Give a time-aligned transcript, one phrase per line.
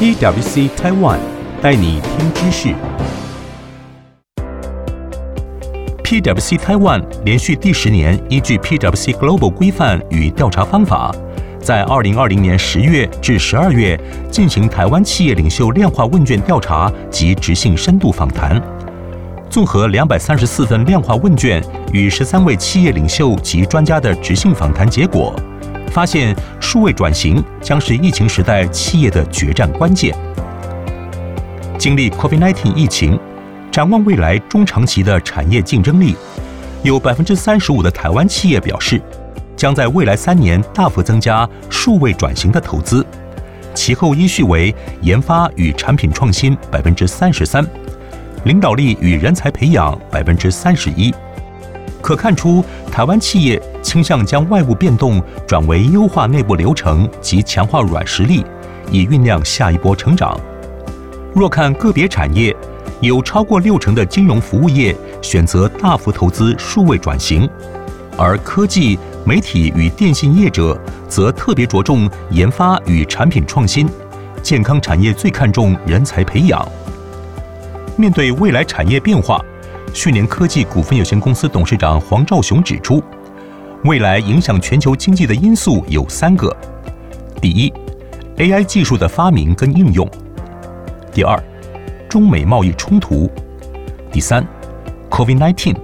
[0.00, 1.18] PwC Taiwan
[1.60, 2.68] 带你听知识。
[6.04, 11.12] PwC Taiwan 连续第十年依据 PwC Global 规范与调查方法，
[11.60, 13.98] 在二零二零年十月至十二月
[14.30, 18.62] 进行台湾企业领袖量化问卷调查及质性深度访谈。
[19.50, 21.60] 综合两百三十四份量化问卷
[21.92, 25.34] 与十三位企业领袖及专家的质性访谈结果，
[25.88, 30.14] 发现数位转型将是疫情时代企业的决战关键。
[31.78, 33.18] 经历 COVID-19 疫情，
[33.70, 36.16] 展望未来中长期的产业竞争力，
[36.82, 39.00] 有百分之三十五的台湾企业表示，
[39.56, 43.04] 将在未来三年大幅增加数位转型的投资，
[43.74, 47.64] 其后依序为研发与产品创新百分之三十三。
[48.44, 51.12] 领导力与人才培养百分之三十一，
[52.00, 58.44] 可看出台湾企业倾向将外部变动转为优化内部流程及强化软实力，
[58.90, 60.38] 以酝酿下一波成长。
[61.34, 62.54] 若看个别产业，
[63.00, 67.48] 有超过六成的金融服务业选择大幅投资数位转型，
[68.16, 73.88] 而科技、媒体与电信业者则特别着重研发与产品创新。
[74.42, 76.66] 健康产业最看重人才培养。
[77.96, 79.44] 面对未来产业变化，
[79.98, 83.02] 讯连科技股份有限公司董事长黄兆雄指出，
[83.82, 86.56] 未来影响全球经济的因素有三个：
[87.40, 87.72] 第一
[88.36, 90.06] ，AI 技术的发明跟应用；
[91.12, 91.36] 第二，
[92.08, 93.28] 中美贸易冲突；
[94.12, 94.46] 第三
[95.10, 95.74] ，COVID-19。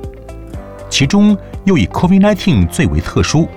[0.89, 3.49] 其中又以 COVID-19 最为特殊，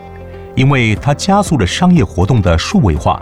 [0.55, 3.22] 因为它加速了商业活动的数位化。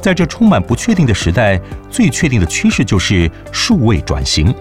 [0.00, 1.60] 在这充满不确定的时代，
[1.90, 4.54] 最确定的趋势就是数位转型。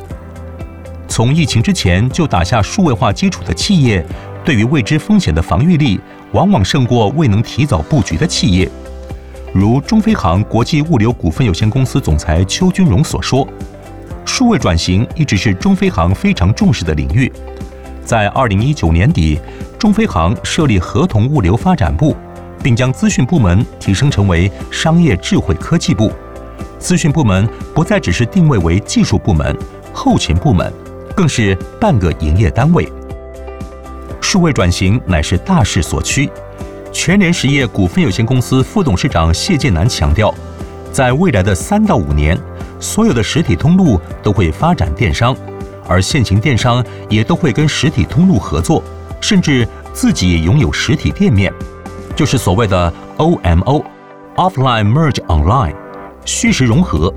[1.21, 4.03] 从疫情之前就打下数位化基础的企业，
[4.43, 5.99] 对于未知风险的防御力，
[6.31, 8.67] 往往胜过未能提早布局的企业。
[9.53, 13.47] 如中飞航国际物流股份有限公司总裁邱君荣所说，
[14.25, 17.31] 数位转型一直是中飞航非常重视的领域。
[18.03, 19.39] 在二零一九年底，
[19.77, 22.17] 中飞航设立合同物流发展部。
[22.63, 26.11] 并将资讯部门提升成为商业智慧科技部，
[26.79, 29.55] 资讯部门不再只是定位为技术部门、
[29.93, 30.71] 后勤部门，
[31.15, 32.87] 更是半个营业单位。
[34.21, 36.29] 数位转型乃是大势所趋。
[36.93, 40.33] 全联实业股份有限公司副董事长谢建南强调，
[40.91, 42.37] 在未来的三到五年，
[42.79, 45.35] 所有的实体通路都会发展电商，
[45.87, 48.83] 而现行电商也都会跟实体通路合作，
[49.21, 51.51] 甚至自己也拥有实体店面。
[52.13, 55.75] 就是所谓的 OMO，Offline Merge Online，
[56.25, 57.13] 虚实融合。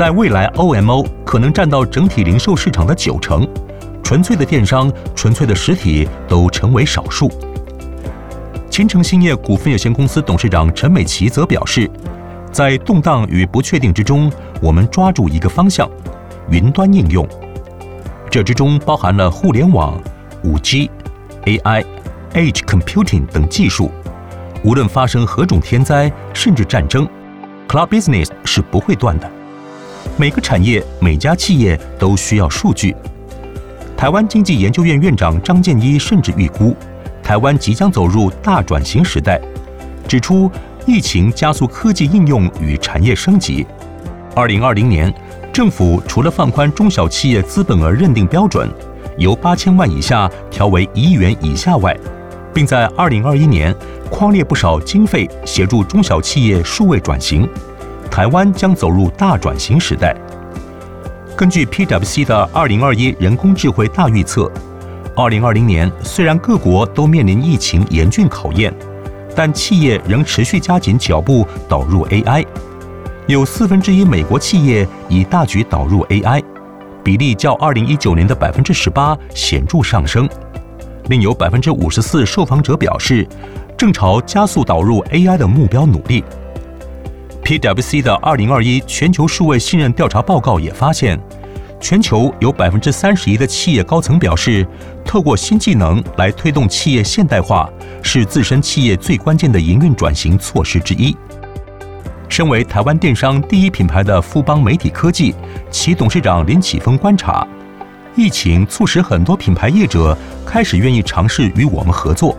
[0.00, 3.46] 在未来，OMO 可能占到整体零售市场的九成，
[4.02, 7.30] 纯粹的电商、纯粹的实体都成为少数。
[8.70, 11.86] 勤诚兴业股份有限公司董事长陈美琪则表示，
[12.50, 15.86] 在动荡与不确定之中，我们抓住一个方向：
[16.48, 17.28] 云端应用。
[18.30, 20.00] 这之中包含了互联网、
[20.42, 20.88] 5G、
[21.44, 21.84] AI、
[22.32, 23.90] Edge Computing 等技术。
[24.64, 27.06] 无论发生何种天灾，甚至战争
[27.68, 29.30] ，Cloud Business 是不会断的。
[30.16, 32.94] 每个产业、每家企业都需要数据。
[33.96, 36.74] 台湾经济研究院院长张建一甚至预估，
[37.22, 39.40] 台湾即将走入大转型时代，
[40.08, 40.50] 指出
[40.86, 43.66] 疫情加速科技应用与产业升级。
[44.34, 45.12] 二零二零年，
[45.52, 48.68] 政府除了放宽中小企业资本额认定标准，
[49.18, 51.94] 由八千万以下调为一亿元以下外，
[52.54, 53.74] 并在二零二一年
[54.08, 57.46] 框列不少经费协助中小企业数位转型，
[58.10, 60.14] 台湾将走入大转型时代。
[61.36, 64.50] 根据 PwC 的二零二一人工智慧大预测，
[65.16, 68.74] 二零二零年虽然各国都面临疫情严峻考验，
[69.34, 72.44] 但企业仍持续加紧脚步导入 AI，
[73.26, 76.42] 有四分之一美国企业已大举导入 AI，
[77.02, 80.28] 比例较二零一九年的百分之十八显著上升。
[81.08, 83.26] 另有百分之五十四受访者表示，
[83.78, 86.22] 正朝加速导入 AI 的目标努力。
[87.44, 91.18] PwC 的二零二一全球数位信任调查报告也发现，
[91.80, 94.66] 全球有百分之三十一的企业高层表示，
[95.04, 97.68] 透过新技能来推动企业现代化，
[98.02, 101.16] 是自身企业最关键的营运转型措施之一。
[102.28, 105.34] 身为台湾电商第一品牌的富邦媒体科技，
[105.70, 107.46] 其董事长林启峰观察。
[108.14, 110.16] 疫情促使很多品牌业者
[110.46, 112.36] 开始愿意尝试与我们合作，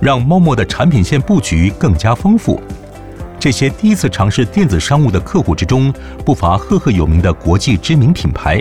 [0.00, 2.62] 让 Momo 的产品线布局更加丰富。
[3.44, 5.92] 这些第一次尝试电子商务的客户之中，
[6.24, 8.58] 不乏赫赫有名的国际知名品牌。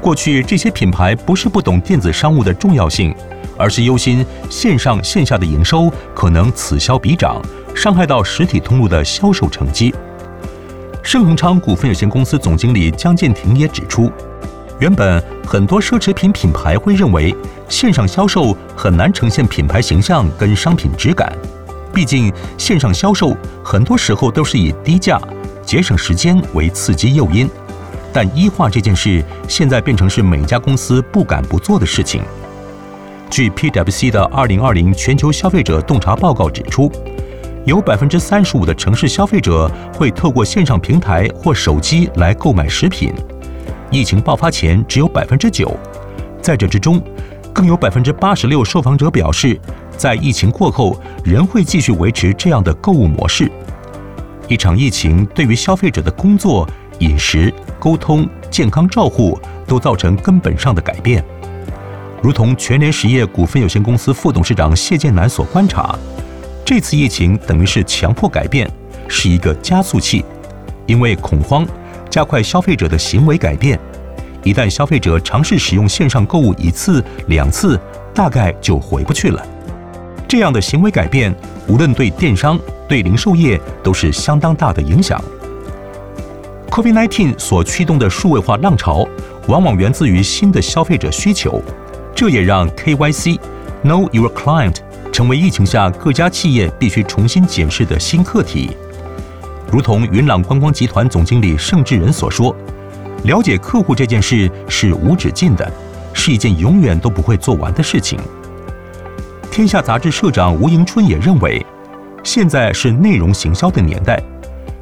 [0.00, 3.14] 过去这些品牌不是不懂电子商务的重要性，
[3.56, 7.40] 而是忧心线上线下的营收可能此消彼长，
[7.76, 9.94] 伤害到实体通路的销售成绩。
[11.00, 14.10] 盛恒昌股份有限公司总经理江建庭也指出，
[14.80, 17.32] 原本很多奢侈品品牌会认为
[17.68, 21.32] 线上销售很难呈现品牌形象跟商品质感，
[21.98, 25.20] 毕竟线上销售很多时候都是以低价、
[25.66, 27.50] 节省时间为刺激诱因。
[28.12, 32.22] 但医化这件事现在变成是每家公司不敢不做的事情。
[33.28, 36.88] 据 PwC 的二零二零全球消费者洞察报告指出，
[37.64, 43.12] 有百分之三十五的城市消费者会透过线上平台或手机来购买食品。
[43.90, 45.76] 疫情爆发前只有百分之九，
[46.40, 47.02] 在这之中，
[47.58, 49.58] 更有百分之八十六受访者表示，
[49.96, 53.50] 在疫情过后仍会继续维持这样的购物模式。
[54.46, 56.64] 一场疫情对于消费者的工作、
[57.00, 61.20] 饮食、沟通、健康照护都造成根本上的改变，
[62.22, 65.98] 如同全联实业股份有限公司副董事长谢建南所观察，
[66.64, 68.70] 这次疫情等于是强迫改变，
[69.08, 70.24] 是一个加速器，
[70.86, 71.66] 因为恐慌
[72.08, 73.76] 加快消费者的行为改变，
[74.44, 77.78] 一旦消费者尝试使用线上购物一次两次，
[78.14, 79.44] 大概就回不去了。
[80.26, 81.34] 这样的行为改变，
[81.66, 85.22] 无论对电商、对零售业都是相当大的影响。
[86.70, 89.08] COVID-19 所驱动的数位化浪潮，
[89.48, 91.62] 往往源自于新的消费者需求，
[92.14, 93.38] 这也让 KYC
[93.82, 94.76] Know Your Client
[95.10, 98.70] 成为疫情下各家企业必须重新检视的新课题。
[99.72, 102.54] 如同云朗观光集团总经理盛智仁所说
[103.24, 105.70] ：“了解客户这件事是无止境的，
[106.12, 108.18] 是一件永远都不会做完的事情。”
[109.50, 111.64] 天下杂志社长吴迎春也认为，
[112.22, 114.22] 现在是内容行销的年代。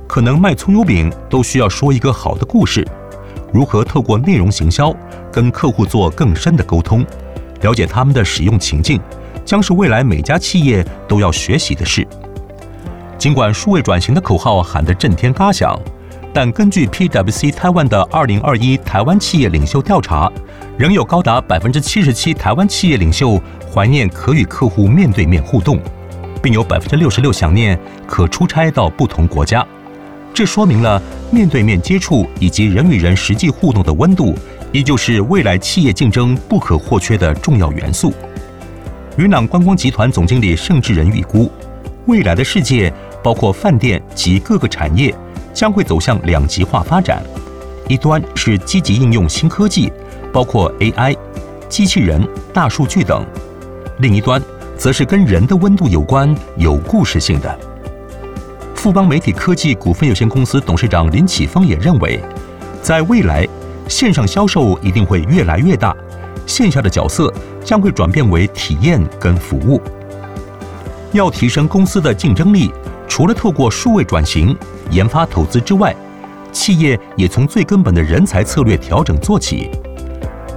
[0.06, 2.87] 可能卖葱油饼都需要说一个好的故事，
[3.53, 4.94] 如何透过内容行销
[5.33, 7.05] 跟客户做更深的沟通，
[7.62, 9.00] 了解他们的使用情境，
[9.44, 12.06] 将是未来每家企业都要学习的事。
[13.19, 15.77] 尽管数位转型的口号喊得震天嘎响，
[16.37, 20.31] 但根据 PwC 台湾的二零二一台湾企业领袖调查，
[20.77, 23.41] 仍有高达百分之七十七台湾企业领袖
[23.73, 25.81] 怀念可与客户面对面互动，
[26.43, 29.67] 并有百分之六十六想念可出差到不同国家。
[30.35, 31.00] 这说明了
[31.31, 34.35] 面对面接触以及人与人实际互动的温度，
[34.73, 38.12] 依旧是未来企业竞争不可或缺的重要元素。
[39.17, 41.50] 云朗观光集团总经理盛智仁预估，
[42.05, 42.93] 未来的世界
[43.23, 45.15] 包括饭店及各个产业
[45.56, 47.23] 将会走向两极化发展，
[47.88, 49.91] 一端是积极应用新科技，
[50.31, 51.17] 包括 AI、
[51.67, 52.23] 机器人、
[52.53, 53.25] 大数据等；
[54.00, 54.41] 另一端
[54.76, 57.58] 则是跟人的温度有关、有故事性的。
[58.75, 62.20] 富邦媒体科技股份有限公司董事长林启峰也认为，
[62.82, 63.49] 在未来，
[63.88, 65.97] 线上销售一定会越来越大，
[66.44, 67.32] 线下的角色
[67.64, 69.81] 将会转变为体验跟服务。
[71.12, 72.70] 要提升公司的竞争力，
[73.08, 74.56] 除了透过数位转型、
[74.91, 75.94] 研发投资之外，
[76.53, 79.70] 企业也从最根本的人才策略调整做起。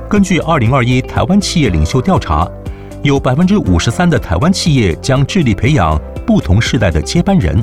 [0.09, 2.49] 根据二零二一台湾企业领袖调查，
[3.03, 7.61] 有百分之五十三的台湾企业将致力培养不同世代的接班人。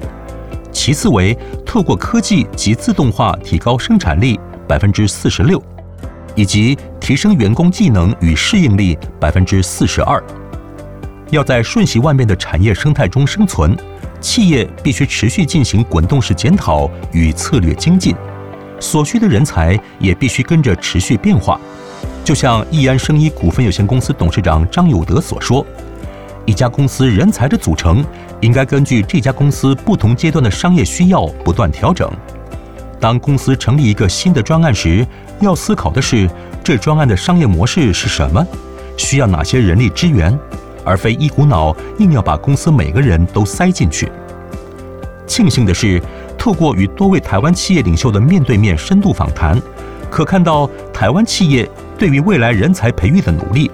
[0.71, 5.61] 其次为透过科技及自动化提高生产力百分之四十六，
[6.35, 10.23] 以及提升员工技能与适应力百分之四十二。
[11.31, 13.77] 要在瞬息万变的产业生态中生存，
[14.27, 18.13] 企业必须持续进行滚动式检讨与策略精进，
[18.81, 21.61] 所需的人才也必须跟着持续变化。
[22.25, 25.65] 就像易安生医股份有限公司董事长张友德所说。
[26.45, 28.05] 一家公司人才的组成，
[28.41, 32.11] 应该根据这家公司不同阶段的商业需要不断调整。
[32.99, 35.07] 当公司成立一个新的专案时，
[35.39, 36.29] 要思考的是
[36.65, 38.45] 这专案的商业模式是什么，
[38.97, 40.37] 需要哪些人力资源，
[40.87, 44.11] 而非一股脑硬要把公司每个人都塞进去。
[45.27, 46.01] 庆幸的是，
[46.39, 49.61] 透过与多位台湾企业领袖的面对面深度访谈，
[50.09, 53.69] 可看到台湾企业对于未来人才培育的努力。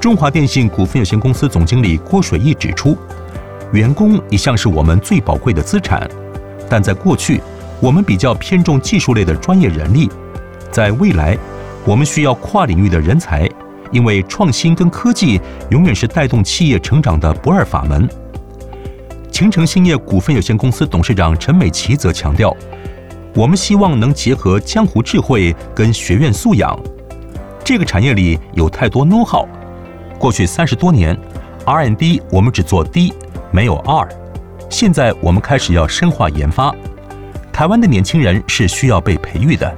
[0.00, 2.98] 中华电信股份有限公司总经理郭水义指出，
[3.72, 6.10] 员工一向是我们最宝贵的资产，
[6.68, 7.40] 但在过去，
[7.80, 10.10] 我们比较偏重技术类的专业人力。
[10.70, 11.38] 在未来，
[11.84, 13.48] 我们需要跨领域的人才，
[13.92, 15.40] 因为创新跟科技
[15.70, 18.08] 永远是带动企业成长的不二法门。
[19.30, 22.54] 勤诚兴业股份有限公司董事长陈美琪则强调，
[23.34, 26.78] 我们希望能结合江湖智慧跟学院素养，
[27.62, 29.46] 这个产业里有太多 know-how。
[30.18, 31.16] 过去三十多年
[31.64, 33.12] ，R&D 我们只做 D，
[33.52, 34.08] 没有 R。
[34.68, 36.74] 现在我们开始要深化研发。
[37.52, 39.72] 台湾的年轻人是需要被培育的。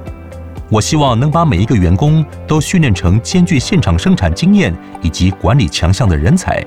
[0.71, 4.73] 我希望能把每一个员工都训练成兼具现场生产经验
[5.03, 6.65] 以及管理强项的人才。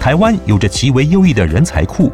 [0.00, 2.10] 台湾有着极为优异的人才库，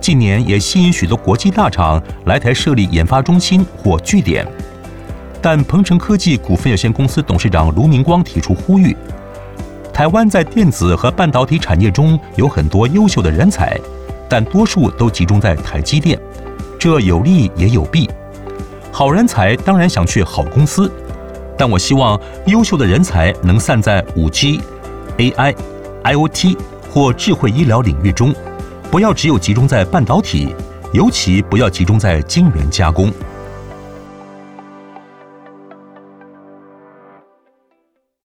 [0.00, 4.46] 近年也吸引许多国际大厂来台设立研发中心或据点。
[5.40, 8.96] 但鹏程科技股份有限公司董事长卢明光提出呼吁：
[9.92, 13.76] 台湾在电子和半导体产业中有很多优秀的人才，
[14.28, 16.16] 但多数都集中在台积电，
[16.78, 18.08] 这有利也有弊。
[18.94, 20.92] 好人才当然想去好公司，
[21.56, 24.60] 但我希望优秀的人才能散在五 G、
[25.16, 25.54] AI、
[26.04, 26.58] IoT
[26.90, 28.34] 或智慧医疗领域中，
[28.90, 30.54] 不要只有集中在半导体，
[30.92, 33.10] 尤其不要集中在晶圆加工。